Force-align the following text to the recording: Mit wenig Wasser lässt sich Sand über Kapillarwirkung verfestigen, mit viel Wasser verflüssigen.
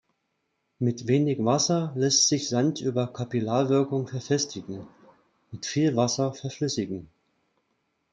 Mit 0.79 1.05
wenig 1.05 1.45
Wasser 1.45 1.93
lässt 1.95 2.27
sich 2.27 2.49
Sand 2.49 2.81
über 2.81 3.05
Kapillarwirkung 3.05 4.07
verfestigen, 4.07 4.87
mit 5.51 5.67
viel 5.67 5.95
Wasser 5.95 6.33
verflüssigen. 6.33 7.07